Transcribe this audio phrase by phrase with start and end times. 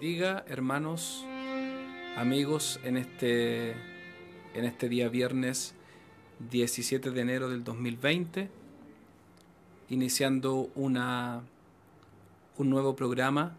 [0.00, 1.26] bendiga, hermanos,
[2.16, 3.72] amigos, en este,
[4.54, 5.74] en este día viernes
[6.50, 8.48] 17 de enero del 2020,
[9.90, 11.42] iniciando una,
[12.56, 13.58] un nuevo programa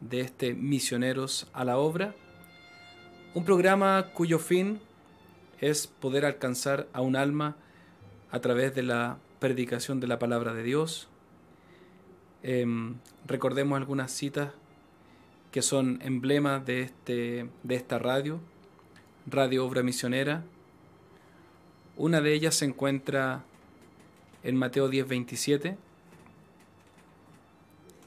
[0.00, 2.14] de este Misioneros a la Obra,
[3.34, 4.80] un programa cuyo fin
[5.60, 7.56] es poder alcanzar a un alma
[8.30, 11.08] a través de la predicación de la palabra de Dios.
[12.42, 14.52] Em, recordemos algunas citas
[15.50, 18.40] que son emblemas de, este, de esta radio,
[19.26, 20.44] Radio Obra Misionera.
[21.96, 23.44] Una de ellas se encuentra
[24.42, 25.76] en Mateo 10:27.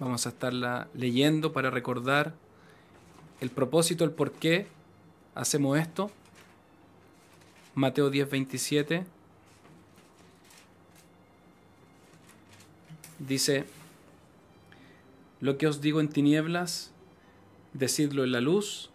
[0.04, 2.34] Vamos a estarla leyendo para recordar
[3.40, 4.68] el propósito, el por qué
[5.34, 6.12] hacemos esto.
[7.74, 9.06] Mateo 10:27
[13.18, 13.64] dice,
[15.40, 16.92] lo que os digo en tinieblas,
[17.72, 18.90] decidlo en la luz,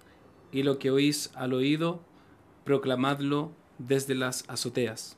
[0.53, 2.03] y lo que oís al oído,
[2.65, 5.17] proclamadlo desde las azoteas.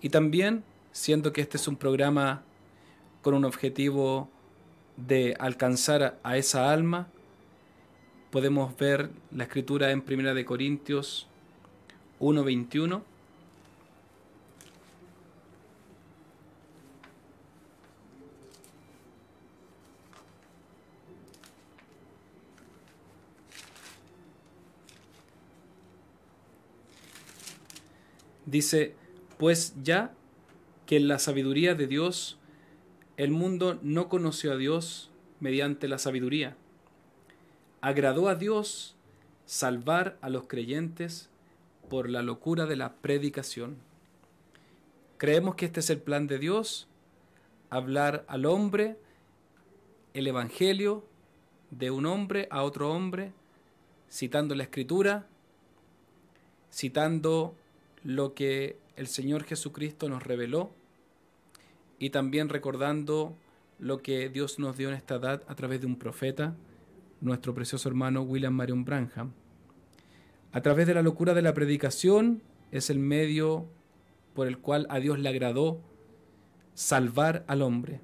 [0.00, 2.44] Y también, siendo que este es un programa
[3.20, 4.30] con un objetivo
[5.06, 7.08] de alcanzar a esa alma,
[8.30, 11.26] podemos ver la escritura en Primera de Corintios
[12.18, 13.02] 1:21
[28.50, 28.96] Dice,
[29.38, 30.12] pues ya
[30.84, 32.39] que la sabiduría de Dios
[33.20, 36.56] el mundo no conoció a Dios mediante la sabiduría.
[37.82, 38.96] Agradó a Dios
[39.44, 41.28] salvar a los creyentes
[41.90, 43.76] por la locura de la predicación.
[45.18, 46.88] Creemos que este es el plan de Dios,
[47.68, 48.96] hablar al hombre
[50.14, 51.04] el Evangelio
[51.70, 53.34] de un hombre a otro hombre,
[54.10, 55.26] citando la Escritura,
[56.72, 57.54] citando
[58.02, 60.70] lo que el Señor Jesucristo nos reveló
[62.00, 63.36] y también recordando
[63.78, 66.56] lo que Dios nos dio en esta edad a través de un profeta,
[67.20, 69.32] nuestro precioso hermano William Marion Branham.
[70.52, 73.66] A través de la locura de la predicación es el medio
[74.34, 75.80] por el cual a Dios le agradó
[76.74, 78.00] salvar al hombre.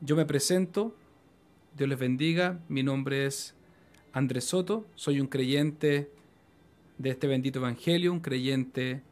[0.00, 0.96] Yo me presento,
[1.76, 3.54] Dios les bendiga, mi nombre es
[4.14, 6.10] Andrés Soto, soy un creyente
[6.96, 9.02] de este bendito Evangelio, un creyente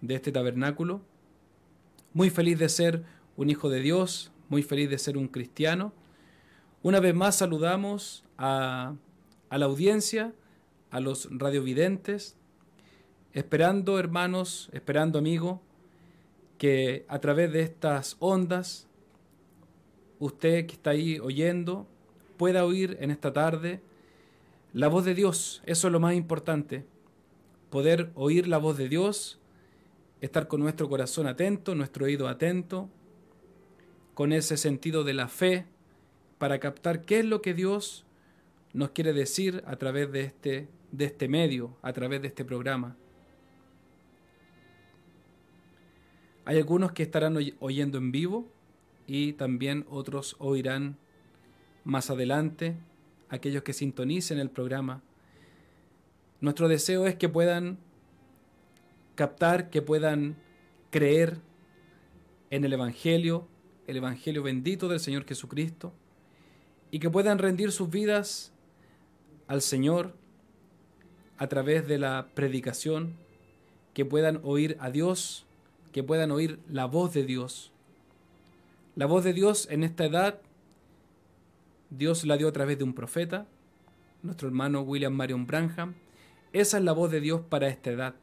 [0.00, 1.00] de este tabernáculo.
[2.12, 3.04] Muy feliz de ser
[3.36, 5.92] un hijo de Dios, muy feliz de ser un cristiano.
[6.82, 8.94] Una vez más saludamos a,
[9.50, 10.32] a la audiencia,
[10.90, 12.36] a los radiovidentes,
[13.32, 15.60] esperando hermanos, esperando amigos,
[16.56, 18.88] que a través de estas ondas,
[20.18, 21.86] usted que está ahí oyendo,
[22.36, 23.80] pueda oír en esta tarde
[24.72, 25.62] la voz de Dios.
[25.66, 26.84] Eso es lo más importante
[27.70, 29.38] poder oír la voz de Dios,
[30.20, 32.88] estar con nuestro corazón atento, nuestro oído atento,
[34.14, 35.66] con ese sentido de la fe,
[36.38, 38.04] para captar qué es lo que Dios
[38.72, 42.96] nos quiere decir a través de este, de este medio, a través de este programa.
[46.44, 48.48] Hay algunos que estarán oyendo en vivo
[49.06, 50.96] y también otros oirán
[51.84, 52.76] más adelante,
[53.28, 55.02] aquellos que sintonicen el programa
[56.40, 57.78] nuestro deseo es que puedan
[59.18, 60.36] captar, que puedan
[60.90, 61.38] creer
[62.50, 63.48] en el Evangelio,
[63.88, 65.92] el Evangelio bendito del Señor Jesucristo,
[66.92, 68.52] y que puedan rendir sus vidas
[69.48, 70.14] al Señor
[71.36, 73.14] a través de la predicación,
[73.92, 75.46] que puedan oír a Dios,
[75.90, 77.72] que puedan oír la voz de Dios.
[78.94, 80.40] La voz de Dios en esta edad,
[81.90, 83.48] Dios la dio a través de un profeta,
[84.22, 85.94] nuestro hermano William Marion Branham,
[86.52, 88.14] esa es la voz de Dios para esta edad.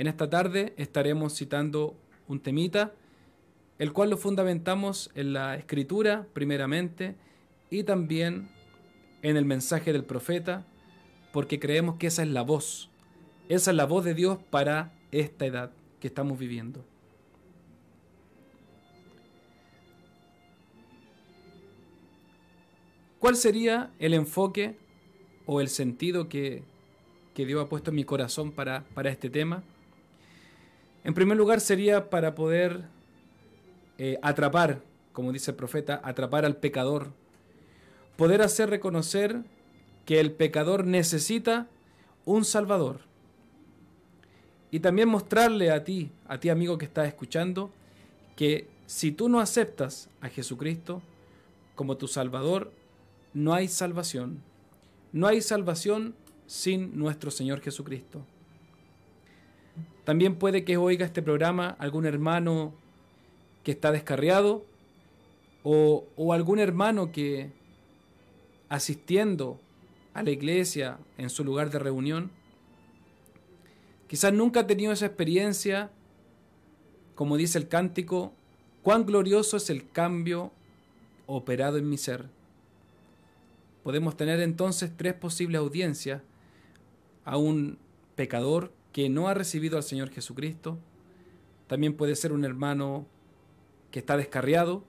[0.00, 1.94] En esta tarde estaremos citando
[2.26, 2.94] un temita,
[3.78, 7.16] el cual lo fundamentamos en la escritura primeramente
[7.68, 8.48] y también
[9.20, 10.64] en el mensaje del profeta,
[11.34, 12.88] porque creemos que esa es la voz,
[13.50, 15.70] esa es la voz de Dios para esta edad
[16.00, 16.82] que estamos viviendo.
[23.18, 24.78] ¿Cuál sería el enfoque
[25.44, 26.64] o el sentido que
[27.34, 29.62] que Dios ha puesto en mi corazón para, para este tema.
[31.04, 32.82] En primer lugar sería para poder
[33.98, 34.82] eh, atrapar
[35.12, 37.12] como dice el profeta, atrapar al pecador,
[38.16, 39.42] poder hacer reconocer
[40.04, 41.68] que el pecador necesita
[42.24, 43.00] un Salvador.
[44.70, 47.70] Y también mostrarle a ti, a ti amigo que estás escuchando,
[48.36, 51.02] que si tú no aceptas a Jesucristo
[51.74, 52.72] como tu Salvador,
[53.34, 54.40] no hay salvación.
[55.12, 56.14] No hay salvación
[56.46, 58.24] sin nuestro Señor Jesucristo.
[60.10, 62.74] También puede que oiga este programa algún hermano
[63.62, 64.66] que está descarriado
[65.62, 67.52] o, o algún hermano que
[68.68, 69.60] asistiendo
[70.12, 72.32] a la iglesia en su lugar de reunión,
[74.08, 75.92] quizás nunca ha tenido esa experiencia,
[77.14, 78.32] como dice el cántico,
[78.82, 80.50] cuán glorioso es el cambio
[81.28, 82.26] operado en mi ser.
[83.84, 86.20] Podemos tener entonces tres posibles audiencias
[87.24, 87.78] a un
[88.16, 90.78] pecador que no ha recibido al Señor Jesucristo,
[91.66, 93.06] también puede ser un hermano
[93.90, 94.84] que está descarriado,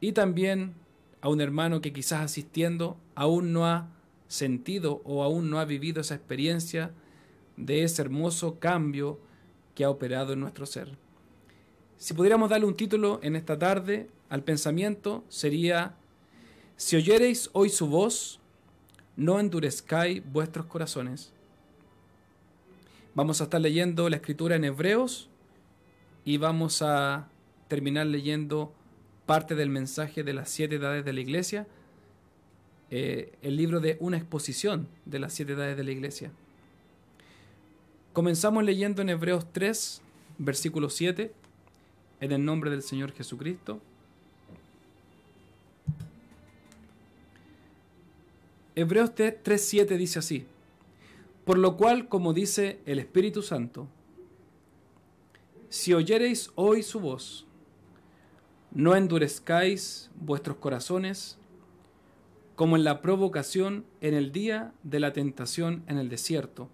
[0.00, 0.74] y también
[1.20, 3.88] a un hermano que quizás asistiendo aún no ha
[4.28, 6.92] sentido o aún no ha vivido esa experiencia
[7.56, 9.18] de ese hermoso cambio
[9.74, 10.96] que ha operado en nuestro ser.
[11.96, 15.94] Si pudiéramos darle un título en esta tarde al pensamiento, sería,
[16.76, 18.40] si oyereis hoy su voz,
[19.16, 21.32] no endurezcáis vuestros corazones.
[23.16, 25.30] Vamos a estar leyendo la escritura en Hebreos
[26.26, 27.30] y vamos a
[27.66, 28.74] terminar leyendo
[29.24, 31.66] parte del mensaje de las siete edades de la iglesia,
[32.90, 36.30] eh, el libro de una exposición de las siete edades de la iglesia.
[38.12, 40.02] Comenzamos leyendo en Hebreos 3,
[40.36, 41.32] versículo 7,
[42.20, 43.80] en el nombre del Señor Jesucristo.
[48.74, 50.46] Hebreos 3.7 dice así,
[51.46, 53.86] por lo cual, como dice el Espíritu Santo,
[55.68, 57.46] si oyereis hoy su voz,
[58.72, 61.38] no endurezcáis vuestros corazones
[62.56, 66.68] como en la provocación en el día de la tentación en el desierto,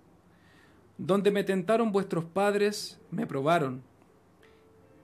[0.97, 3.83] donde me tentaron vuestros padres, me probaron,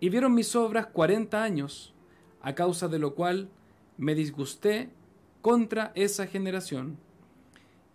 [0.00, 1.93] y vieron mis obras cuarenta años,
[2.41, 3.50] a causa de lo cual
[3.99, 4.88] me disgusté
[5.43, 6.97] contra esa generación.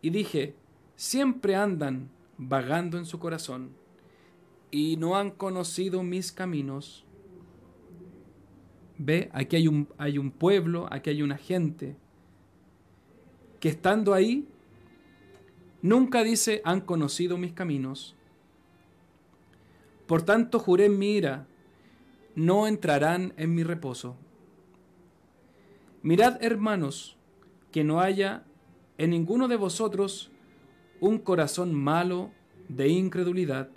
[0.03, 0.53] Y dije,
[0.95, 3.71] siempre andan vagando en su corazón,
[4.73, 7.05] y no han conocido mis caminos.
[8.97, 11.95] Ve, aquí hay un, hay un pueblo, aquí hay una gente
[13.59, 14.47] que estando ahí,
[15.83, 18.15] nunca dice, han conocido mis caminos.
[20.07, 21.45] Por tanto, juré en mi ira,
[22.35, 24.15] no entrarán en mi reposo.
[26.01, 27.15] Mirad, hermanos,
[27.71, 28.43] que no haya
[28.97, 30.31] en ninguno de vosotros
[31.03, 32.31] un corazón malo
[32.69, 33.67] de incredulidad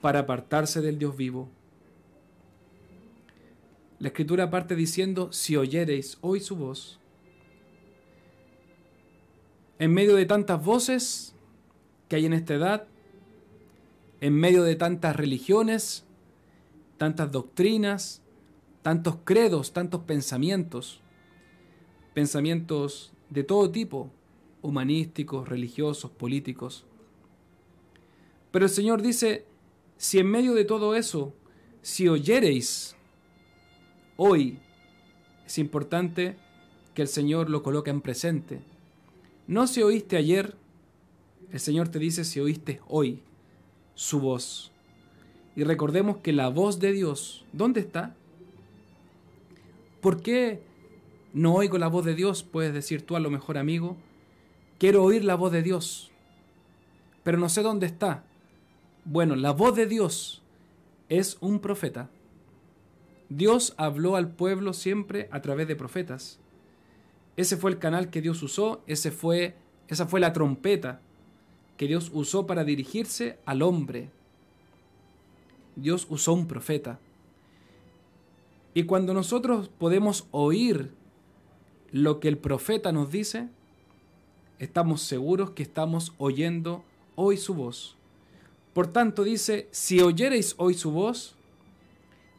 [0.00, 1.48] para apartarse del Dios vivo.
[3.98, 7.00] La escritura parte diciendo, si oyereis hoy su voz,
[9.80, 11.34] en medio de tantas voces
[12.08, 12.86] que hay en esta edad,
[14.20, 16.04] en medio de tantas religiones,
[16.98, 18.22] tantas doctrinas,
[18.82, 21.00] tantos credos, tantos pensamientos,
[22.14, 24.12] pensamientos de todo tipo,
[24.62, 26.84] humanísticos, religiosos, políticos.
[28.50, 29.44] Pero el Señor dice,
[29.96, 31.34] si en medio de todo eso,
[31.82, 32.96] si oyereis
[34.16, 34.58] hoy,
[35.46, 36.36] es importante
[36.94, 38.60] que el Señor lo coloque en presente.
[39.46, 40.56] No si oíste ayer,
[41.50, 43.20] el Señor te dice si oíste hoy
[43.94, 44.70] su voz.
[45.56, 48.14] Y recordemos que la voz de Dios, ¿dónde está?
[50.00, 50.62] ¿Por qué
[51.32, 53.96] no oigo la voz de Dios, puedes decir tú a lo mejor amigo.
[54.82, 56.10] Quiero oír la voz de Dios,
[57.22, 58.24] pero no sé dónde está.
[59.04, 60.42] Bueno, la voz de Dios
[61.08, 62.10] es un profeta.
[63.28, 66.40] Dios habló al pueblo siempre a través de profetas.
[67.36, 69.54] Ese fue el canal que Dios usó, ese fue,
[69.86, 71.00] esa fue la trompeta
[71.76, 74.10] que Dios usó para dirigirse al hombre.
[75.76, 76.98] Dios usó un profeta.
[78.74, 80.92] Y cuando nosotros podemos oír
[81.92, 83.48] lo que el profeta nos dice,
[84.58, 87.96] estamos seguros que estamos oyendo hoy su voz.
[88.72, 91.36] Por tanto dice, si oyereis hoy su voz,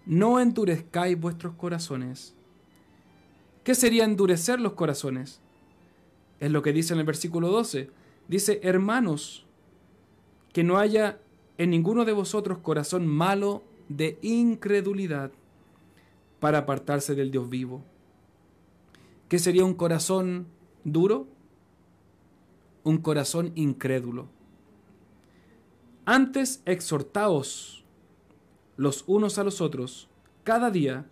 [0.06, 2.34] no endurezcáis vuestros corazones.
[3.64, 5.40] ¿Qué sería endurecer los corazones?
[6.40, 7.90] Es lo que dice en el versículo 12.
[8.28, 9.46] Dice, hermanos,
[10.52, 11.20] que no haya
[11.58, 15.32] en ninguno de vosotros corazón malo de incredulidad
[16.40, 17.84] para apartarse del Dios vivo.
[19.30, 20.48] ¿Qué sería un corazón
[20.84, 21.28] duro?
[22.84, 24.28] Un corazón incrédulo.
[26.06, 27.86] Antes exhortaos
[28.76, 30.10] los unos a los otros
[30.44, 31.06] cada día,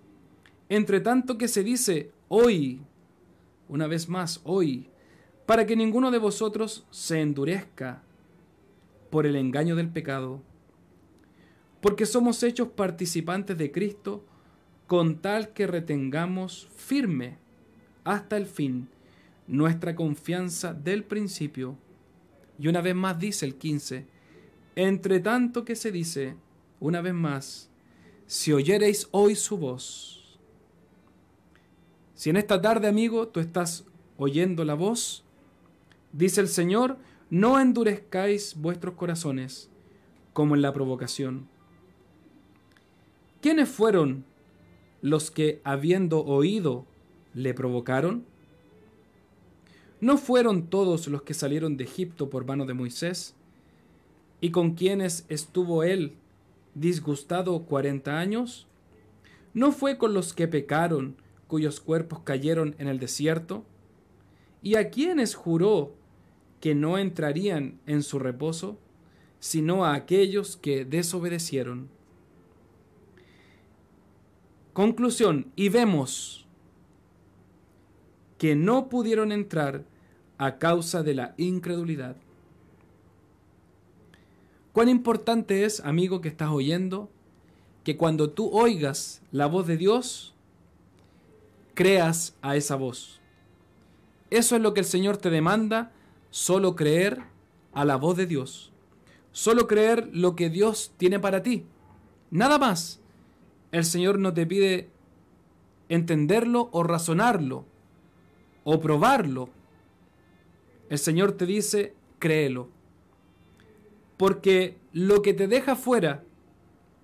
[0.68, 2.82] entre tanto que se dice hoy,
[3.70, 4.90] una vez más hoy,
[5.46, 8.04] para que ninguno de vosotros se endurezca
[9.10, 10.42] por el engaño del pecado,
[11.82, 14.24] porque somos hechos participantes de Cristo,
[14.88, 17.38] con tal que retengamos firme
[18.04, 18.90] hasta el fin
[19.48, 21.78] nuestra confianza del principio.
[22.60, 24.06] Y una vez más dice el 15,
[24.76, 26.36] entre tanto que se dice,
[26.80, 27.70] una vez más,
[28.28, 30.40] si oyereis hoy su voz.
[32.16, 33.86] Si en esta tarde, amigo, tú estás
[34.18, 35.24] oyendo la voz,
[36.14, 36.98] dice el Señor,
[37.30, 39.70] no endurezcáis vuestros corazones
[40.34, 41.48] como en la provocación.
[43.42, 44.24] ¿Quiénes fueron
[45.02, 46.86] los que, habiendo oído,
[47.34, 48.26] le provocaron?
[50.02, 53.36] ¿No fueron todos los que salieron de Egipto por mano de Moisés?
[54.42, 56.16] ¿Y con quienes estuvo él
[56.74, 58.68] disgustado cuarenta años?
[59.54, 61.18] ¿No fue con los que pecaron,
[61.48, 63.64] cuyos cuerpos cayeron en el desierto?
[64.64, 65.94] ¿Y a quienes juró
[66.60, 68.80] que no entrarían en su reposo,
[69.40, 71.90] sino a aquellos que desobedecieron?
[74.74, 76.48] Conclusión, y vemos
[78.40, 79.91] que no pudieron entrar
[80.42, 82.16] a causa de la incredulidad.
[84.74, 87.12] Cuán importante es, amigo que estás oyendo,
[87.84, 90.34] que cuando tú oigas la voz de Dios,
[91.76, 93.20] creas a esa voz.
[94.32, 95.92] Eso es lo que el Señor te demanda,
[96.32, 97.22] solo creer
[97.72, 98.72] a la voz de Dios.
[99.32, 101.68] Solo creer lo que Dios tiene para ti.
[102.32, 103.00] Nada más.
[103.72, 104.90] El Señor no te pide
[105.88, 107.64] entenderlo o razonarlo
[108.64, 109.50] o probarlo
[110.92, 112.68] el Señor te dice, créelo.
[114.18, 116.22] Porque lo que te deja fuera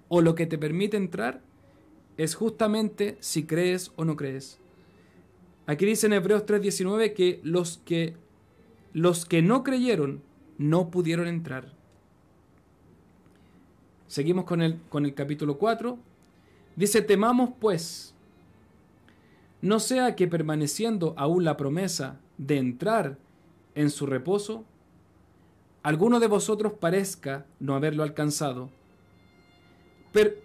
[0.10, 1.42] o lo que te permite entrar
[2.18, 4.60] es justamente si crees o no crees.
[5.68, 8.18] Aquí dice en Hebreos 3:19 que los que
[8.92, 10.22] los que no creyeron
[10.58, 11.72] no pudieron entrar.
[14.08, 15.98] Seguimos con el, con el capítulo 4.
[16.76, 18.14] Dice, temamos pues,
[19.62, 23.18] no sea que permaneciendo aún la promesa de entrar
[23.78, 24.66] en su reposo,
[25.84, 28.70] alguno de vosotros parezca no haberlo alcanzado.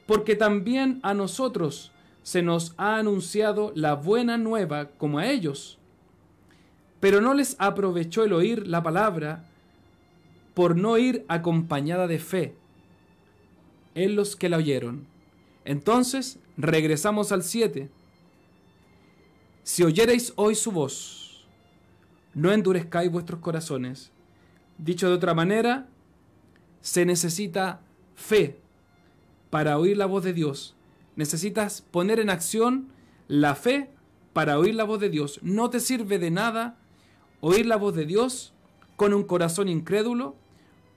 [0.07, 5.79] porque también a nosotros se nos ha anunciado la buena nueva como a ellos.
[7.01, 9.47] Pero no les aprovechó el oír la palabra
[10.53, 12.55] por no ir acompañada de fe
[13.95, 15.07] en los que la oyeron.
[15.65, 17.89] Entonces regresamos al 7.
[19.62, 21.22] Si oyereis hoy su voz,
[22.35, 24.11] no endurezcáis vuestros corazones.
[24.79, 25.87] Dicho de otra manera,
[26.81, 27.81] se necesita
[28.15, 28.59] fe
[29.51, 30.75] para oír la voz de Dios.
[31.17, 32.89] Necesitas poner en acción
[33.29, 33.91] la fe
[34.33, 35.41] para oír la voz de Dios.
[35.43, 36.77] No te sirve de nada
[37.41, 38.53] oír la voz de Dios
[38.97, 40.37] con un corazón incrédulo,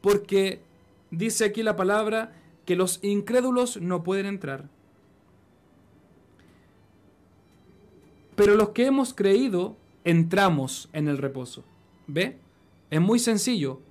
[0.02, 0.62] porque
[1.12, 2.34] dice aquí la palabra
[2.66, 4.70] que los incrédulos no pueden entrar.
[8.36, 11.66] Pero los que hemos creído entramos en el reposo.
[12.08, 12.38] ¿Ve?
[12.90, 13.82] Es muy sencillo.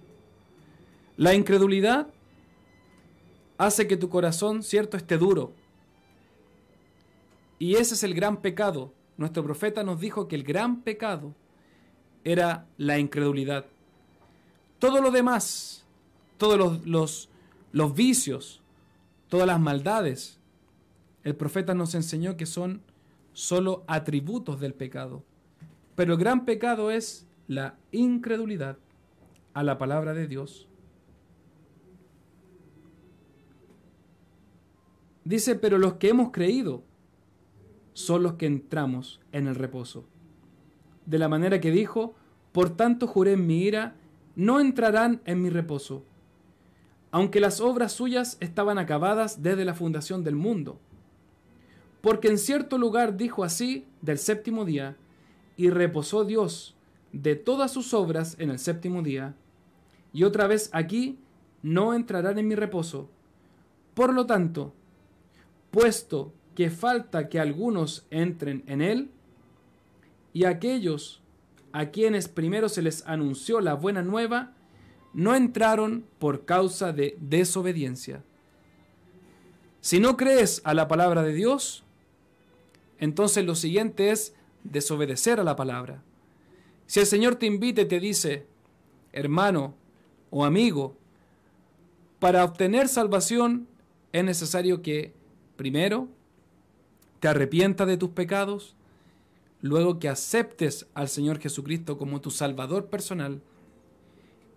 [1.16, 2.08] La incredulidad
[3.58, 5.52] hace que tu corazón, cierto, esté duro.
[7.58, 8.92] Y ese es el gran pecado.
[9.16, 11.34] Nuestro profeta nos dijo que el gran pecado
[12.24, 13.66] era la incredulidad.
[14.78, 15.84] Todo lo demás,
[16.36, 17.28] todos los, los,
[17.72, 18.60] los vicios,
[19.28, 20.38] todas las maldades,
[21.22, 22.82] el profeta nos enseñó que son
[23.32, 25.22] solo atributos del pecado.
[25.96, 28.78] Pero el gran pecado es la incredulidad
[29.52, 30.68] a la palabra de Dios.
[35.24, 36.82] Dice, pero los que hemos creído
[37.94, 40.04] son los que entramos en el reposo.
[41.06, 42.14] De la manera que dijo,
[42.52, 43.94] por tanto juré en mi ira,
[44.36, 46.04] no entrarán en mi reposo,
[47.10, 50.78] aunque las obras suyas estaban acabadas desde la fundación del mundo.
[52.00, 54.96] Porque en cierto lugar dijo así del séptimo día,
[55.56, 56.76] y reposó Dios
[57.12, 59.34] de todas sus obras en el séptimo día.
[60.12, 61.18] Y otra vez aquí
[61.62, 63.08] no entrarán en mi reposo.
[63.94, 64.74] Por lo tanto,
[65.70, 69.10] puesto que falta que algunos entren en él,
[70.32, 71.22] y aquellos
[71.72, 74.52] a quienes primero se les anunció la buena nueva,
[75.12, 78.22] no entraron por causa de desobediencia.
[79.80, 81.84] Si no crees a la palabra de Dios,
[82.98, 86.02] entonces lo siguiente es desobedecer a la palabra.
[86.86, 88.46] Si el Señor te invita y te dice,
[89.12, 89.74] hermano
[90.30, 90.96] o amigo,
[92.18, 93.68] para obtener salvación
[94.12, 95.14] es necesario que,
[95.56, 96.08] primero,
[97.20, 98.76] te arrepientas de tus pecados,
[99.60, 103.40] luego que aceptes al Señor Jesucristo como tu Salvador personal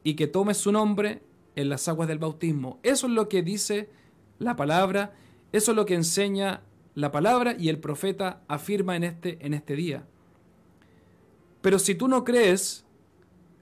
[0.03, 1.21] y que tomes su nombre
[1.55, 2.79] en las aguas del bautismo.
[2.83, 3.89] Eso es lo que dice
[4.37, 5.15] la palabra,
[5.51, 6.61] eso es lo que enseña
[6.97, 10.03] la palabra y el profeta afirma en este, en este día.
[11.61, 12.85] Pero si tú no crees,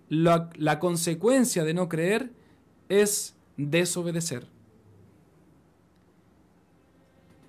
[0.08, 2.30] la, consecuencia de no creer
[2.88, 4.48] es desobedecer.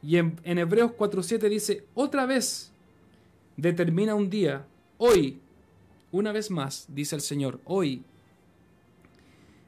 [0.03, 2.73] Y en, en Hebreos 4.7 dice, otra vez
[3.57, 4.67] determina un día,
[4.99, 5.39] hoy,
[6.11, 8.03] una vez más, dice el Señor, hoy,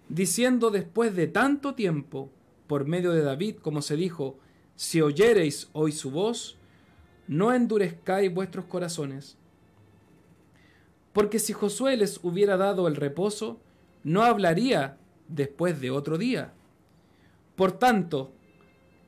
[0.09, 2.29] diciendo después de tanto tiempo,
[2.67, 4.37] por medio de David, como se dijo,
[4.79, 6.57] si oyereis hoy su voz,
[7.27, 9.37] no endurezcáis vuestros corazones.
[11.13, 13.59] Porque si Josué les hubiera dado el reposo,
[14.05, 16.53] no hablaría después de otro día.
[17.57, 18.31] Por tanto,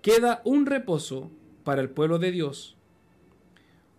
[0.03, 1.31] queda un reposo
[1.63, 2.77] para el pueblo de Dios,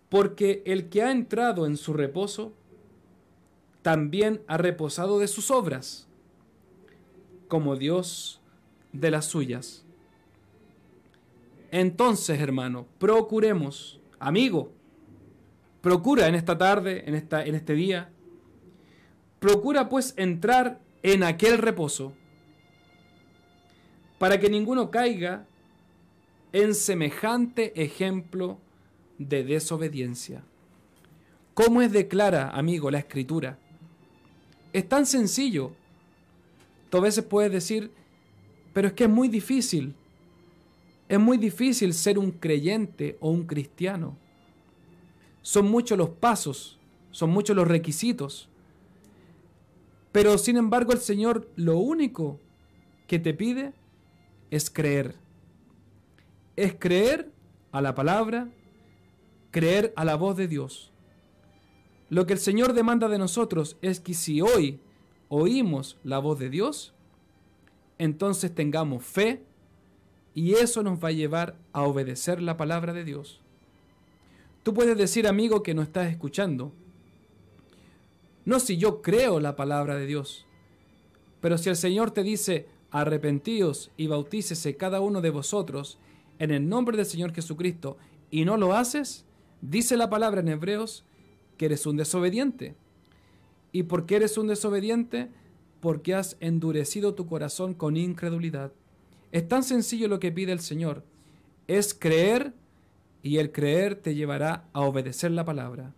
[0.09, 2.51] porque el que ha entrado en su reposo,
[3.81, 6.05] también ha reposado de sus obras,
[7.47, 8.41] como Dios
[8.91, 9.85] de las suyas.
[11.71, 14.73] Entonces, hermano, procuremos, amigo,
[15.81, 18.09] procura en esta tarde, en, esta, en este día,
[19.39, 22.13] procura pues entrar en aquel reposo,
[24.19, 25.47] para que ninguno caiga
[26.51, 28.59] en semejante ejemplo
[29.17, 30.43] de desobediencia.
[31.53, 33.57] ¿Cómo es de clara, amigo, la escritura?
[34.73, 35.71] Es tan sencillo.
[36.89, 37.91] Tú a veces puedes decir,
[38.73, 39.95] pero es que es muy difícil.
[41.12, 44.18] Es muy difícil ser un creyente o un cristiano.
[45.41, 46.80] Son muchos los pasos,
[47.12, 48.48] son muchos los requisitos.
[50.13, 52.39] Pero sin embargo el Señor lo único
[53.08, 53.74] que te pide
[54.51, 55.15] es creer
[56.56, 57.32] es creer
[57.72, 58.50] a la palabra,
[59.51, 60.91] creer a la voz de Dios.
[62.10, 64.80] Lo que el Señor demanda de nosotros es que si hoy
[65.30, 66.93] oímos la voz de Dios,
[67.97, 69.43] entonces tengamos fe
[70.34, 73.41] y eso nos va a llevar a obedecer la palabra de Dios.
[74.63, 76.72] Tú puedes decir, amigo, que no estás escuchando.
[78.46, 80.46] No si yo creo la palabra de Dios,
[81.41, 85.98] pero si el Señor te dice, arrepentíos y bautícese cada uno de vosotros
[86.39, 87.98] en el nombre del Señor Jesucristo
[88.30, 89.26] y no lo haces,
[89.62, 91.04] dice la palabra en Hebreos
[91.58, 92.76] que eres un desobediente.
[93.72, 95.30] ¿Y por qué eres un desobediente?
[95.80, 98.72] Porque has endurecido tu corazón con incredulidad.
[99.32, 101.04] Es tan sencillo lo que pide el Señor.
[101.67, 102.54] Es creer
[103.24, 105.94] y el creer te llevará a obedecer la palabra.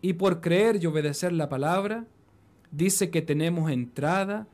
[0.00, 2.06] Y por creer y obedecer la palabra,
[2.70, 4.46] dice que tenemos entrada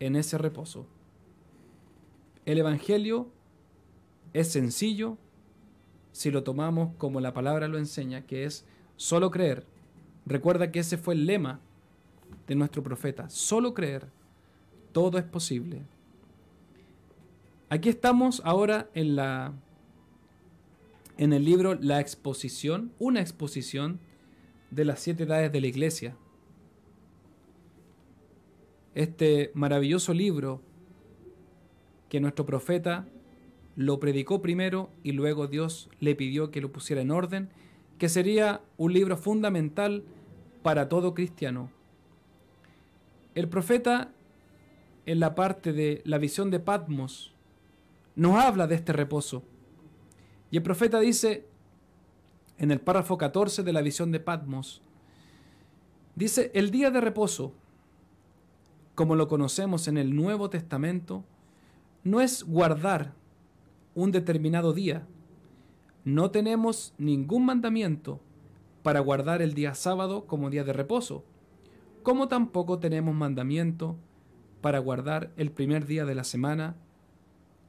[0.00, 0.86] en ese reposo.
[2.44, 3.28] El Evangelio
[4.32, 5.16] es sencillo
[6.12, 8.64] si lo tomamos como la palabra lo enseña, que es
[8.96, 9.66] solo creer.
[10.26, 11.60] Recuerda que ese fue el lema
[12.46, 14.06] de nuestro profeta, solo creer,
[14.92, 15.82] todo es posible.
[17.74, 19.52] Aquí estamos ahora en la
[21.18, 23.98] en el libro La exposición, una exposición
[24.70, 26.16] de las siete edades de la iglesia.
[28.94, 30.62] Este maravilloso libro
[32.08, 33.08] que nuestro profeta
[33.74, 37.48] lo predicó primero y luego Dios le pidió que lo pusiera en orden,
[37.98, 40.04] que sería un libro fundamental
[40.62, 41.72] para todo cristiano.
[43.34, 44.12] El profeta,
[45.06, 47.33] en la parte de la visión de Patmos,
[48.16, 49.42] nos habla de este reposo.
[50.50, 51.46] Y el profeta dice,
[52.58, 54.82] en el párrafo 14 de la visión de Patmos,
[56.14, 57.52] dice, el día de reposo,
[58.94, 61.24] como lo conocemos en el Nuevo Testamento,
[62.04, 63.14] no es guardar
[63.94, 65.06] un determinado día.
[66.04, 68.20] No tenemos ningún mandamiento
[68.82, 71.24] para guardar el día sábado como día de reposo,
[72.02, 73.96] como tampoco tenemos mandamiento
[74.60, 76.76] para guardar el primer día de la semana,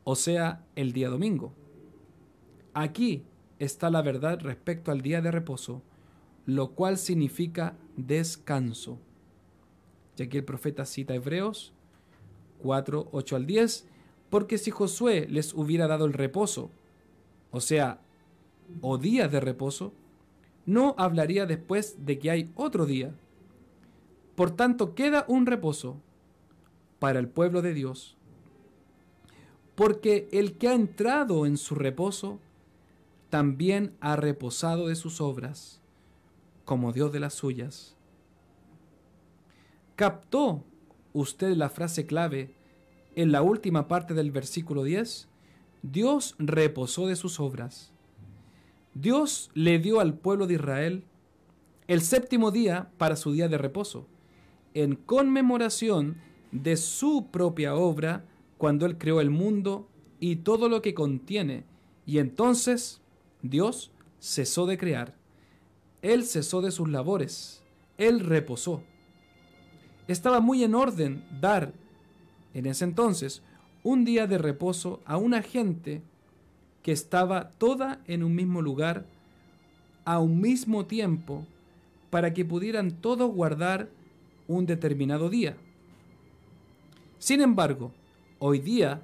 [0.05, 1.51] o sea, el día domingo.
[2.73, 3.23] Aquí
[3.59, 5.81] está la verdad respecto al día de reposo,
[6.45, 8.99] lo cual significa descanso.
[10.17, 11.73] Y aquí el profeta cita Hebreos
[12.59, 13.87] 4, 8 al 10,
[14.29, 16.69] porque si Josué les hubiera dado el reposo,
[17.51, 17.99] o sea,
[18.81, 19.93] o días de reposo,
[20.65, 23.13] no hablaría después de que hay otro día.
[24.35, 25.97] Por tanto, queda un reposo
[26.99, 28.17] para el pueblo de Dios.
[29.75, 32.39] Porque el que ha entrado en su reposo,
[33.29, 35.81] también ha reposado de sus obras,
[36.63, 37.95] como Dios de las suyas.
[39.95, 40.63] ¿Captó
[41.13, 42.53] usted la frase clave
[43.15, 45.29] en la última parte del versículo 10,
[45.81, 47.93] Dios reposó de sus obras.
[48.93, 51.03] Dios le dio al pueblo de Israel
[51.87, 54.07] el séptimo día para su día de reposo,
[54.73, 56.17] en conmemoración
[56.51, 58.25] de su propia obra
[58.57, 59.87] cuando Él creó el mundo
[60.19, 61.63] y todo lo que contiene.
[62.05, 63.01] Y entonces
[63.41, 65.15] Dios cesó de crear.
[66.01, 67.63] Él cesó de sus labores.
[67.97, 68.83] Él reposó.
[70.07, 71.73] Estaba muy en orden dar,
[72.53, 73.41] en ese entonces,
[73.83, 76.01] un día de reposo a una gente
[76.83, 79.05] que estaba toda en un mismo lugar,
[80.05, 81.45] a un mismo tiempo,
[82.11, 83.89] para que pudieran todos guardar
[84.47, 85.57] un determinado día.
[87.17, 87.91] Sin embargo,
[88.39, 89.01] hoy día,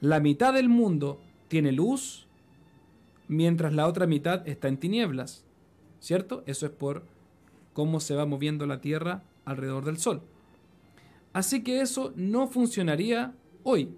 [0.00, 2.26] la mitad del mundo tiene luz,
[3.28, 5.44] mientras la otra mitad está en tinieblas.
[6.00, 6.42] ¿Cierto?
[6.46, 7.04] Eso es por
[7.72, 10.22] cómo se va moviendo la Tierra alrededor del Sol.
[11.32, 13.94] Así que eso no funcionaría hoy.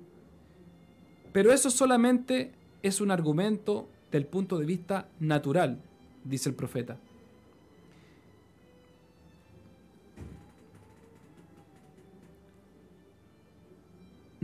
[1.33, 5.81] Pero eso solamente es un argumento del punto de vista natural,
[6.25, 6.99] dice el profeta.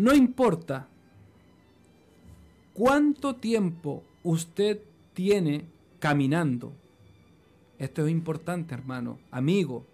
[0.00, 0.88] No importa
[2.72, 4.80] cuánto tiempo usted
[5.12, 5.66] tiene
[5.98, 6.72] caminando.
[7.78, 9.84] Esto es importante, hermano, amigo,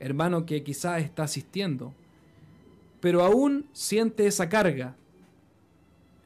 [0.00, 1.94] hermano que quizás está asistiendo,
[3.00, 4.96] pero aún siente esa carga.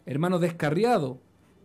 [0.05, 1.21] Hermano descarriado,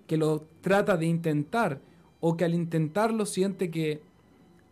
[0.06, 1.82] que lo trata de intentar
[2.22, 4.00] o que al intentarlo siente que,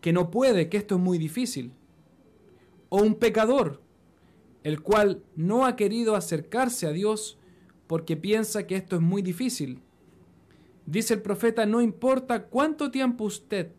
[0.02, 1.72] que no puede, que esto es muy difícil.
[2.90, 3.82] O un pecador
[4.64, 7.38] el cual no ha querido acercarse a Dios
[7.88, 9.82] porque piensa que esto es muy difícil.
[10.86, 13.72] Dice el profeta, no importa cuánto tiempo usted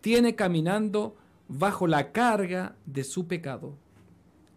[0.00, 1.16] tiene caminando
[1.48, 3.76] bajo la carga de su pecado.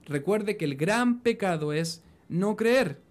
[0.05, 3.01] Recuerde que el gran pecado es no creer.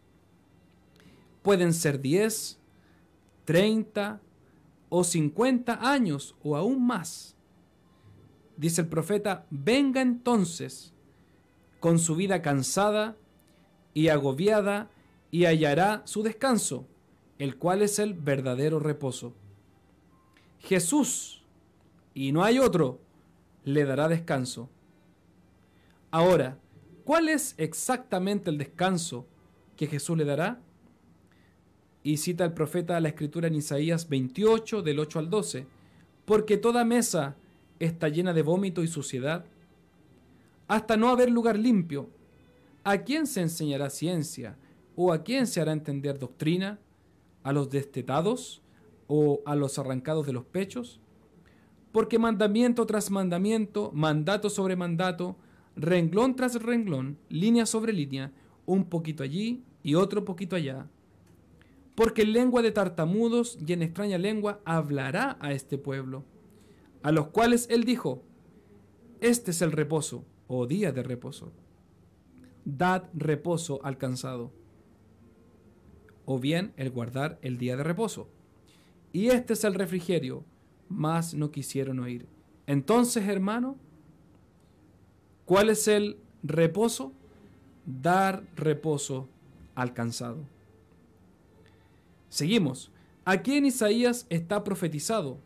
[1.42, 2.58] Pueden ser 10,
[3.44, 4.20] 30
[4.88, 7.36] o 50 años o aún más.
[8.56, 10.94] Dice el profeta, venga entonces
[11.86, 13.16] con su vida cansada
[13.94, 14.90] y agobiada
[15.30, 16.88] y hallará su descanso,
[17.38, 19.36] el cual es el verdadero reposo.
[20.58, 21.44] Jesús,
[22.12, 22.98] y no hay otro,
[23.62, 24.68] le dará descanso.
[26.10, 26.58] Ahora,
[27.04, 29.28] ¿cuál es exactamente el descanso
[29.76, 30.58] que Jesús le dará?
[32.02, 35.68] Y cita el profeta la escritura en Isaías 28 del 8 al 12,
[36.24, 37.36] porque toda mesa
[37.78, 39.44] está llena de vómito y suciedad
[40.68, 42.10] hasta no haber lugar limpio.
[42.84, 44.56] ¿A quién se enseñará ciencia?
[44.94, 46.78] ¿O a quién se hará entender doctrina?
[47.42, 48.62] ¿A los destetados?
[49.06, 51.00] ¿O a los arrancados de los pechos?
[51.92, 55.36] Porque mandamiento tras mandamiento, mandato sobre mandato,
[55.76, 58.32] renglón tras renglón, línea sobre línea,
[58.66, 60.88] un poquito allí y otro poquito allá.
[61.94, 66.24] Porque en lengua de tartamudos y en extraña lengua hablará a este pueblo,
[67.02, 68.22] a los cuales él dijo,
[69.20, 71.52] Este es el reposo o día de reposo.
[72.64, 74.52] Dad reposo al cansado.
[76.24, 78.28] O bien el guardar el día de reposo.
[79.12, 80.44] Y este es el refrigerio,
[80.88, 82.26] mas no quisieron oír.
[82.66, 83.76] Entonces, hermano,
[85.44, 87.12] ¿cuál es el reposo?
[87.86, 89.28] Dar reposo
[89.74, 90.44] al cansado.
[92.28, 92.90] Seguimos.
[93.24, 95.38] Aquí en Isaías está profetizado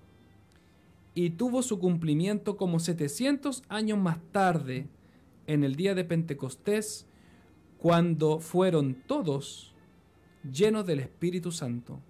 [1.15, 4.89] y tuvo su cumplimiento como 700 años más tarde,
[5.47, 7.07] en el día de Pentecostés,
[7.79, 9.75] cuando fueron todos
[10.45, 12.01] llenos del Espíritu Santo,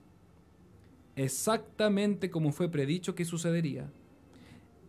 [1.16, 3.90] exactamente como fue predicho que sucedería.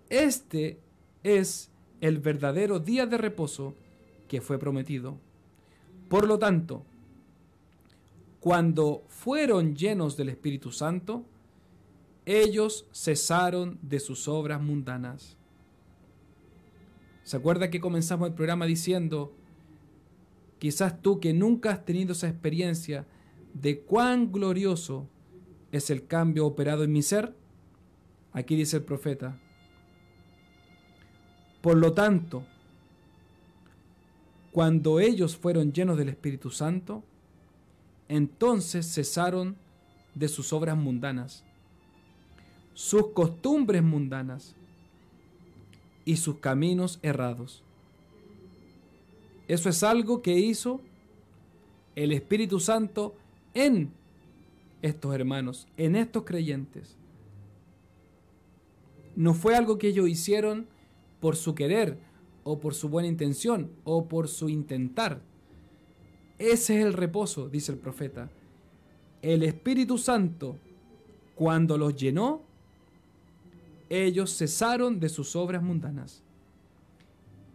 [0.10, 0.80] Este
[1.24, 1.72] es
[2.02, 3.76] el verdadero día de reposo
[4.28, 5.18] que fue prometido.
[6.10, 6.84] Por lo tanto,
[8.40, 11.24] cuando fueron llenos del Espíritu Santo,
[12.26, 15.38] ellos cesaron de sus obras mundanas.
[17.24, 19.34] ¿Se acuerda que comenzamos el programa diciendo,
[20.60, 23.06] quizás tú que nunca has tenido esa experiencia
[23.54, 25.08] de cuán glorioso
[25.72, 27.36] es el cambio operado en mi ser?
[28.34, 29.40] Aquí dice el profeta.
[31.62, 32.44] Por lo tanto,
[34.52, 37.04] cuando ellos fueron llenos del Espíritu Santo,
[38.10, 39.56] entonces cesaron
[40.16, 41.46] de sus obras mundanas
[42.82, 44.56] sus costumbres mundanas
[46.04, 47.62] y sus caminos errados.
[49.48, 50.82] Eso es algo que hizo
[51.96, 53.14] el Espíritu Santo
[53.54, 53.92] en
[54.82, 56.98] estos hermanos, en estos creyentes.
[59.16, 60.66] No fue algo que ellos hicieron
[61.20, 62.00] por su querer
[62.44, 65.22] o por su buena intención o por su intentar.
[66.40, 68.32] Ese es el reposo, dice el profeta.
[69.22, 70.58] El Espíritu Santo
[71.36, 72.50] cuando los llenó,
[73.92, 76.24] ellos cesaron de sus obras mundanas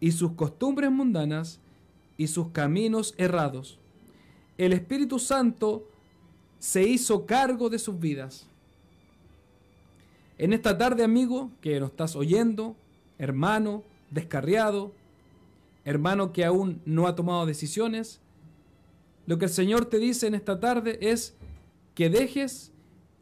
[0.01, 1.61] y sus costumbres mundanas
[2.18, 3.79] y sus caminos errados.
[4.59, 5.88] El Espíritu Santo
[6.59, 8.46] se hizo cargo de sus vidas.
[10.38, 12.77] En esta tarde, amigo, que nos estás oyendo,
[13.18, 14.92] hermano descarriado,
[15.85, 18.20] hermano que aún no ha tomado decisiones,
[19.27, 21.35] lo que el Señor te dice en esta tarde es
[21.94, 22.72] que dejes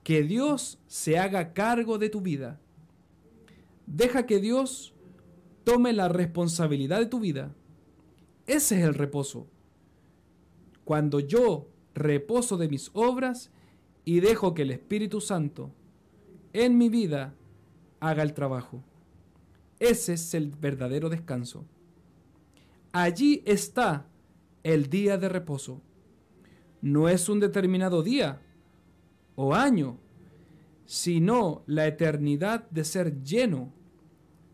[0.03, 2.61] que Dios se haga cargo de tu vida.
[3.87, 4.95] Deja que Dios
[5.65, 7.55] tome la responsabilidad de tu vida.
[8.47, 9.47] Ese es el reposo.
[10.85, 13.51] Cuando yo reposo de mis obras
[14.05, 15.71] y dejo que el Espíritu Santo
[16.53, 17.35] en mi vida
[18.01, 18.83] haga el trabajo.
[19.79, 21.65] Ese es el verdadero descanso.
[22.93, 24.07] Allí está
[24.63, 25.81] el día de reposo.
[26.81, 28.41] No es un determinado día
[29.37, 29.99] o año,
[30.87, 33.73] sino la eternidad de ser lleno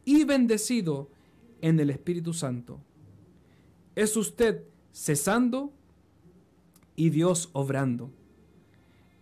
[0.04, 1.08] y bendecido
[1.60, 2.80] en el Espíritu Santo.
[3.94, 4.62] Es usted
[4.92, 5.72] cesando
[6.96, 8.10] y Dios obrando.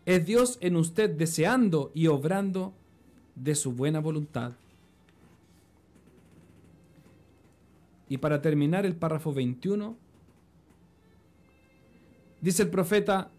[0.06, 2.72] Es Dios en usted deseando y obrando
[3.34, 4.52] de su buena voluntad.
[8.08, 9.96] Y para terminar el párrafo 21,
[12.40, 13.30] dice el profeta,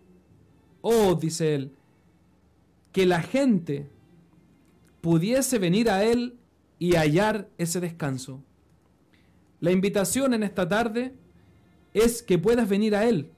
[0.81, 1.71] oh, dice él,
[2.91, 3.89] que la gente
[5.01, 6.37] pudiese venir a él
[6.79, 8.41] y hallar ese descanso.
[9.59, 11.13] La invitación en esta tarde
[11.93, 13.31] es que puedas venir a Él.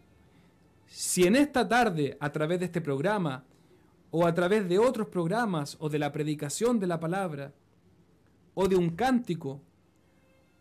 [0.88, 3.44] Si en esta tarde, a través de este programa,
[4.12, 7.54] o a través de otros programas, o de la predicación de la palabra,
[8.54, 9.62] o de un cántico,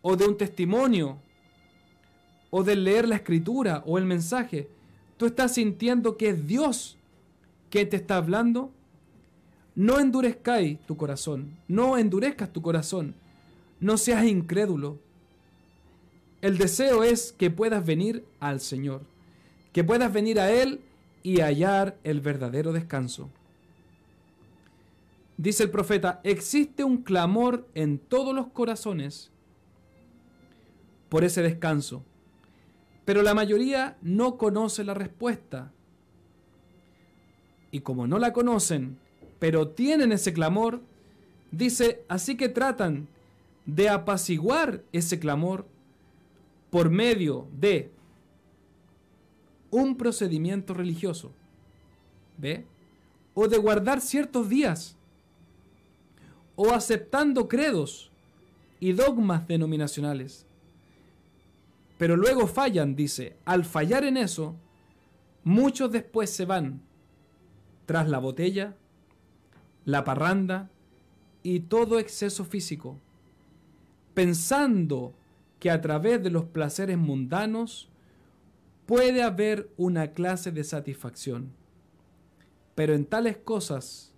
[0.03, 1.18] o de un testimonio,
[2.48, 4.70] o de leer la escritura o el mensaje,
[5.16, 6.96] tú estás sintiendo que es Dios
[7.68, 8.72] que te está hablando,
[9.74, 13.14] no endurezcáis tu corazón, no endurezcas tu corazón,
[13.80, 14.98] no seas incrédulo.
[16.42, 19.02] El deseo es que puedas venir al Señor,
[19.72, 20.80] que puedas venir a Él
[21.22, 23.30] y hallar el verdadero descanso.
[25.37, 29.30] Dice el profeta, existe un clamor en todos los corazones
[31.09, 32.04] por ese descanso,
[33.04, 35.72] pero la mayoría no conoce la respuesta.
[37.70, 38.98] Y como no la conocen,
[39.40, 40.81] pero tienen ese clamor,
[41.50, 43.09] dice, así que tratan
[43.66, 45.66] de apaciguar ese clamor
[46.70, 47.90] por medio de
[49.70, 51.33] un procedimiento religioso,
[52.38, 52.64] ¿ve?
[53.35, 54.96] O de guardar ciertos días,
[56.55, 58.11] o aceptando credos
[58.79, 60.46] y dogmas denominacionales.
[61.96, 64.55] Pero luego fallan, dice, al fallar en eso,
[65.44, 66.83] muchos después se van
[67.87, 68.76] tras la botella,
[69.85, 70.71] la parranda
[71.43, 72.99] y todo exceso físico,
[74.14, 75.14] pensando
[75.59, 77.88] que a través de los placeres mundanos
[78.87, 81.53] puede haber una clase de satisfacción.
[82.75, 84.12] Pero en tales cosas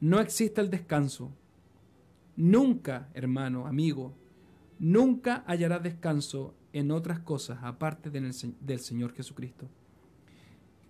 [0.00, 1.32] no existe el descanso.
[2.36, 4.14] Nunca, hermano, amigo,
[4.78, 9.68] nunca hallará descanso en otras cosas aparte del, del Señor Jesucristo.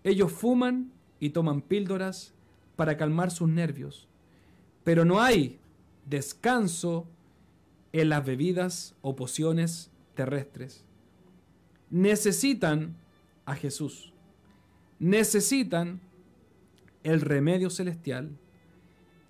[0.04, 2.34] Ellos fuman y toman píldoras
[2.76, 4.08] para calmar sus nervios.
[4.84, 5.58] Pero no hay
[6.06, 7.06] descanso
[7.92, 10.84] en las bebidas o pociones terrestres.
[11.90, 12.96] Necesitan
[13.44, 14.12] a Jesús.
[14.98, 16.00] Necesitan
[17.02, 18.30] el remedio celestial,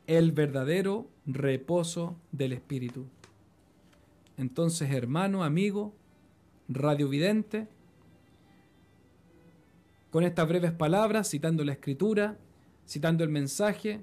[0.06, 3.06] el verdadero reposo del Espíritu.
[4.36, 5.94] Entonces, hermano, amigo,
[6.68, 7.68] radiovidente,
[10.10, 12.36] con estas breves palabras, citando la Escritura,
[12.92, 14.02] citando el mensaje.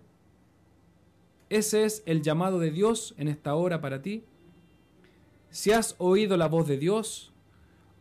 [1.49, 4.23] Ese es el llamado de Dios en esta hora para ti.
[5.51, 7.31] Si has oído la voz de Dios,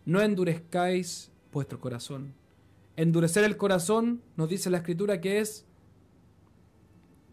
[0.06, 2.32] no endurezcáis vuestro corazón.
[2.96, 5.66] Endurecer el corazón, nos dice la escritura, que es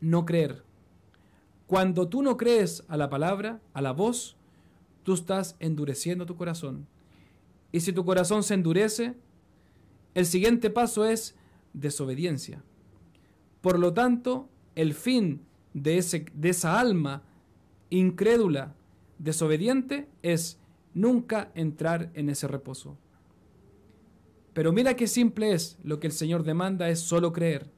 [0.01, 0.63] no creer.
[1.65, 4.35] Cuando tú no crees a la palabra, a la voz,
[5.03, 6.87] tú estás endureciendo tu corazón.
[7.71, 9.15] Y si tu corazón se endurece,
[10.13, 11.35] el siguiente paso es
[11.73, 12.61] desobediencia.
[13.65, 15.41] Por lo tanto, el fin
[15.73, 17.23] de, ese, de esa alma
[17.89, 18.75] incrédula,
[19.17, 20.59] desobediente, es
[20.93, 22.95] nunca entrar en ese reposo.
[24.53, 27.71] Pero mira qué simple es, lo que el Señor demanda es solo creer.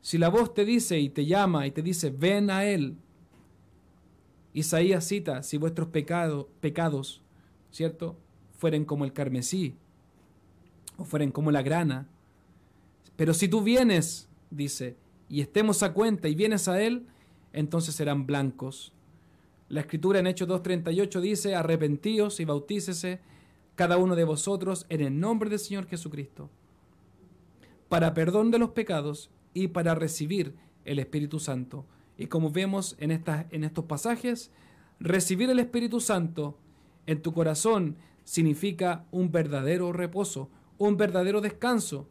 [0.00, 2.96] Si la voz te dice y te llama y te dice, ven a Él,
[4.52, 7.20] Isaías cita, si vuestros pecados,
[7.72, 8.16] ¿cierto?,
[8.58, 9.74] fueren como el carmesí
[10.96, 12.06] o fueren como la grana,
[13.16, 14.96] pero si tú vienes dice,
[15.28, 17.06] y estemos a cuenta y vienes a Él,
[17.52, 18.92] entonces serán blancos.
[19.68, 23.20] La escritura en Hechos 2.38 dice, arrepentíos y bautícese
[23.74, 26.50] cada uno de vosotros en el nombre del Señor Jesucristo,
[27.88, 31.86] para perdón de los pecados y para recibir el Espíritu Santo.
[32.16, 34.50] Y como vemos en, estas, en estos pasajes,
[35.00, 36.58] recibir el Espíritu Santo
[37.06, 42.08] en tu corazón significa un verdadero reposo, un verdadero descanso.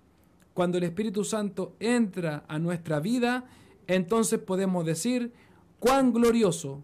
[0.54, 3.46] Cuando el Espíritu Santo entra a nuestra vida,
[3.88, 5.34] entonces podemos decir
[5.80, 6.84] cuán glorioso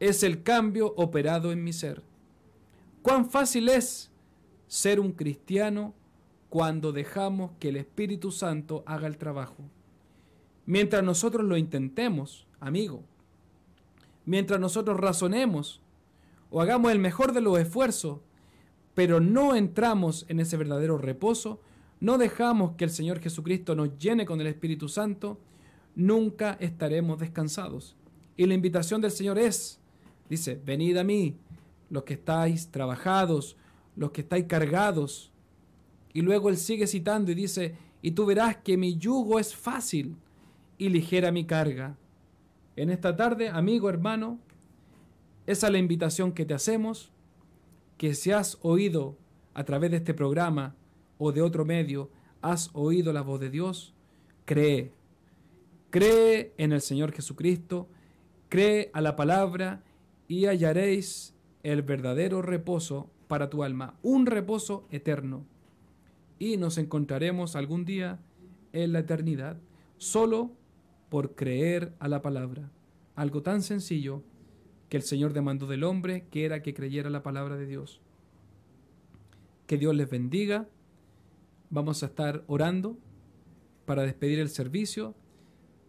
[0.00, 2.02] es el cambio operado en mi ser.
[3.02, 4.10] Cuán fácil es
[4.66, 5.94] ser un cristiano
[6.48, 9.56] cuando dejamos que el Espíritu Santo haga el trabajo.
[10.66, 13.02] Mientras nosotros lo intentemos, amigo,
[14.24, 15.80] mientras nosotros razonemos
[16.50, 18.20] o hagamos el mejor de los esfuerzos,
[18.94, 21.60] pero no entramos en ese verdadero reposo,
[22.00, 25.38] no dejamos que el Señor Jesucristo nos llene con el Espíritu Santo,
[25.94, 27.96] nunca estaremos descansados.
[28.36, 29.80] Y la invitación del Señor es,
[30.28, 31.36] dice, venid a mí,
[31.90, 33.56] los que estáis trabajados,
[33.96, 35.32] los que estáis cargados.
[36.12, 40.16] Y luego Él sigue citando y dice, y tú verás que mi yugo es fácil
[40.76, 41.96] y ligera mi carga.
[42.76, 44.38] En esta tarde, amigo, hermano,
[45.46, 47.10] esa es la invitación que te hacemos,
[47.96, 49.16] que si has oído
[49.54, 50.76] a través de este programa
[51.18, 53.94] o de otro medio, has oído la voz de Dios,
[54.44, 54.92] cree.
[55.90, 57.88] Cree en el Señor Jesucristo,
[58.48, 59.82] cree a la palabra
[60.28, 65.44] y hallaréis el verdadero reposo para tu alma, un reposo eterno.
[66.38, 68.20] Y nos encontraremos algún día
[68.72, 69.56] en la eternidad,
[69.96, 70.52] solo
[71.08, 72.70] por creer a la palabra.
[73.16, 74.22] Algo tan sencillo
[74.88, 78.00] que el Señor demandó del hombre, que era que creyera la palabra de Dios.
[79.66, 80.68] Que Dios les bendiga.
[81.70, 82.98] Vamos a estar orando
[83.84, 85.14] para despedir el servicio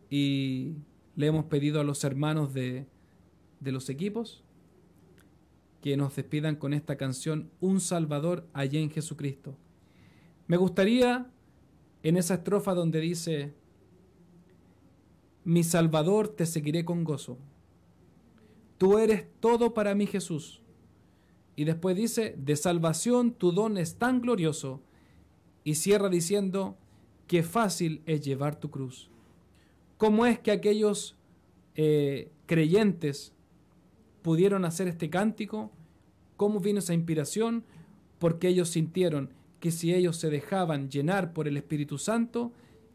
[0.10, 0.76] y
[1.16, 2.88] le hemos pedido a los hermanos de,
[3.60, 4.44] de los equipos
[5.82, 9.56] que nos despidan con esta canción Un Salvador allá en Jesucristo.
[10.48, 11.30] Me gustaría
[12.04, 13.54] en esa estrofa donde dice,
[15.44, 17.38] Mi Salvador te seguiré con gozo
[18.80, 20.62] Tú eres todo para mí Jesús.
[21.58, 24.82] Y después dice, de salvación tu don es tan glorioso.
[25.70, 26.80] Y cierra diciendo,
[27.28, 29.12] qué fácil es llevar tu cruz.
[29.98, 31.16] ¿Cómo es que aquellos
[31.76, 33.34] eh, creyentes
[34.24, 35.72] pudieron hacer este cántico?
[36.38, 37.66] ¿Cómo vino esa inspiración?
[38.18, 39.30] Porque ellos sintieron
[39.60, 42.52] que si ellos se dejaban llenar por el Espíritu Santo,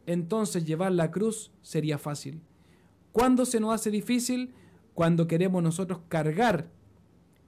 [0.06, 2.40] entonces llevar la cruz sería fácil.
[3.12, 4.52] ¿Cuándo se nos hace difícil?
[4.94, 6.70] cuando queremos nosotros cargar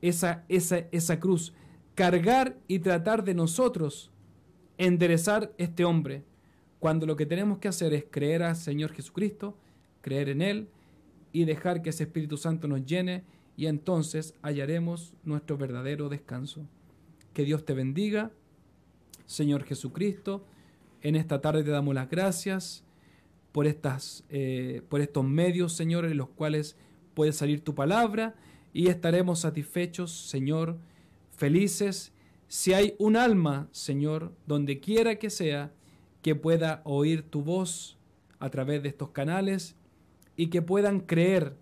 [0.02, 1.52] esa, esa, esa cruz,
[1.96, 4.12] cargar y tratar de nosotros
[4.78, 6.22] enderezar este hombre,
[6.78, 9.56] cuando lo que tenemos que hacer es creer al Señor Jesucristo,
[10.02, 10.68] creer en Él
[11.32, 13.24] y dejar que ese Espíritu Santo nos llene
[13.56, 16.66] y entonces hallaremos nuestro verdadero descanso.
[17.32, 18.30] Que Dios te bendiga,
[19.26, 20.44] Señor Jesucristo.
[21.02, 22.84] En esta tarde te damos las gracias
[23.52, 26.76] por, estas, eh, por estos medios, Señor, en los cuales
[27.14, 28.34] puede salir tu palabra
[28.72, 30.76] y estaremos satisfechos, Señor,
[31.34, 32.12] felices.
[32.48, 35.72] Si hay un alma, Señor, donde quiera que sea,
[36.22, 37.98] que pueda oír tu voz
[38.38, 39.76] a través de estos canales
[40.36, 41.56] y que puedan creer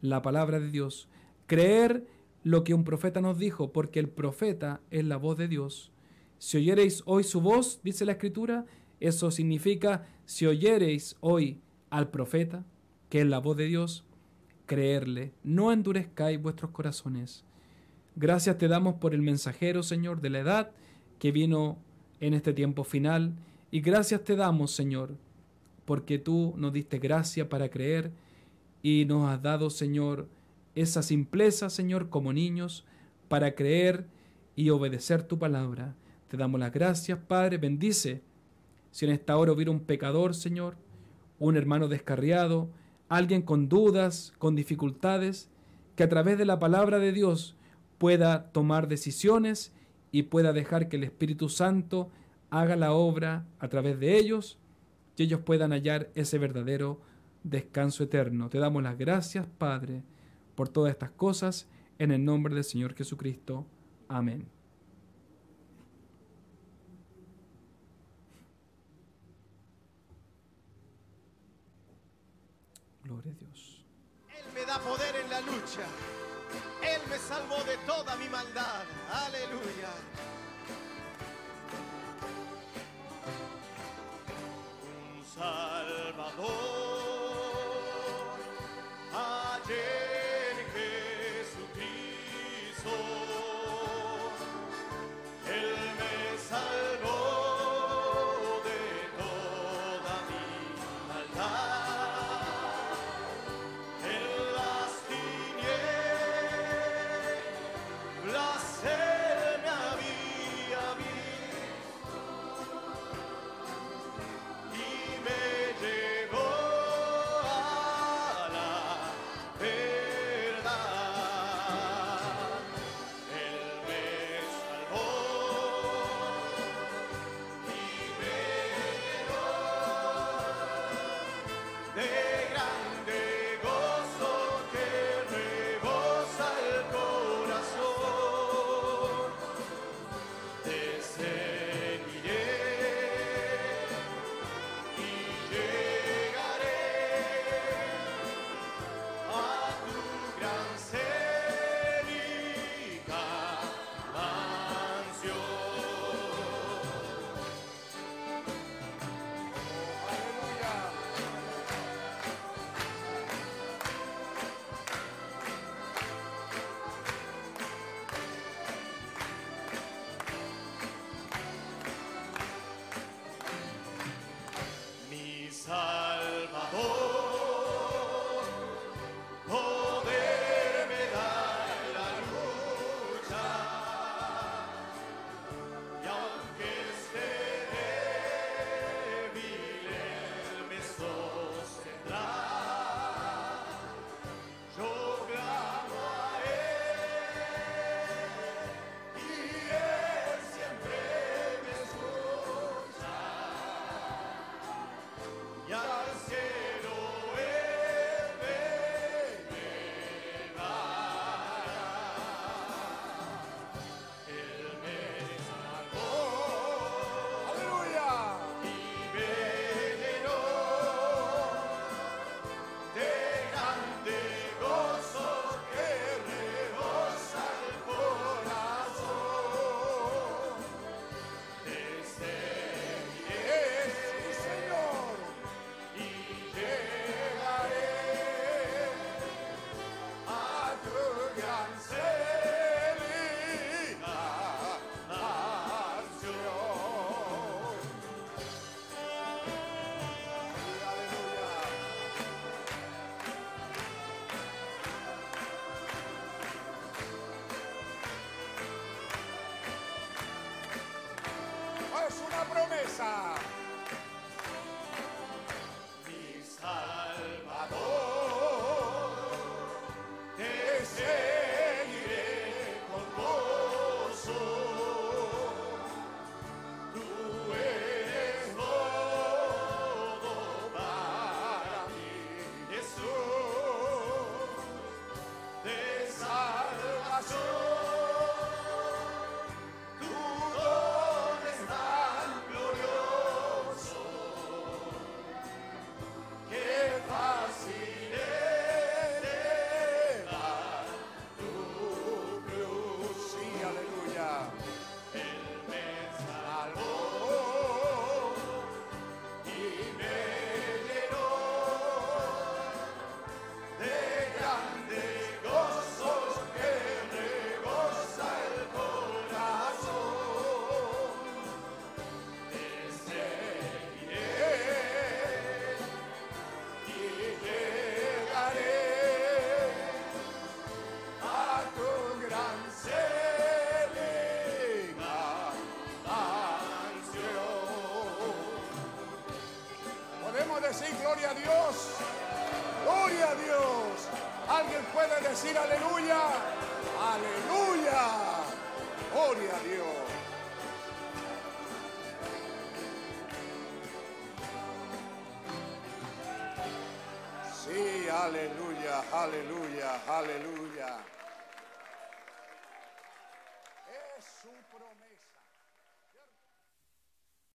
[0.00, 1.08] la palabra de Dios,
[1.46, 2.06] creer
[2.44, 5.92] lo que un profeta nos dijo, porque el profeta es la voz de Dios.
[6.38, 8.66] Si oyereis hoy su voz, dice la Escritura,
[9.00, 12.64] eso significa si oyereis hoy al profeta,
[13.10, 14.04] que es la voz de Dios,
[14.66, 17.44] creerle, no endurezcáis vuestros corazones.
[18.14, 20.70] Gracias te damos por el mensajero, Señor, de la edad
[21.18, 21.78] que vino
[22.20, 23.32] en este tiempo final,
[23.70, 25.16] y gracias te damos, Señor,
[25.86, 28.10] porque tú nos diste gracia para creer
[28.82, 30.28] y nos has dado, Señor,
[30.74, 32.84] esa simpleza, Señor, como niños,
[33.28, 34.06] para creer
[34.56, 35.94] y obedecer tu palabra.
[36.28, 38.20] Te damos las gracias, Padre, bendice.
[38.90, 40.76] Si en esta hora hubiera un pecador, Señor,
[41.38, 42.68] un hermano descarriado,
[43.08, 45.48] alguien con dudas, con dificultades,
[45.96, 47.56] que a través de la palabra de Dios
[48.02, 49.72] pueda tomar decisiones
[50.10, 52.10] y pueda dejar que el Espíritu Santo
[52.50, 54.58] haga la obra a través de ellos
[55.16, 57.00] y ellos puedan hallar ese verdadero
[57.44, 58.50] descanso eterno.
[58.50, 60.02] Te damos las gracias, Padre,
[60.56, 61.68] por todas estas cosas,
[62.00, 63.68] en el nombre del Señor Jesucristo.
[64.08, 64.48] Amén.
[73.38, 73.84] Dios.
[74.28, 75.86] Él me da poder en la lucha.
[76.82, 78.84] Él me salvó de toda mi maldad.
[79.26, 79.90] Aleluya.